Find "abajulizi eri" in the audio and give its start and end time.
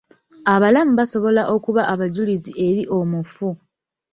1.93-2.83